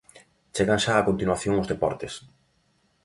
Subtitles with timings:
[0.55, 2.13] Chegan xa a continuación os deportes.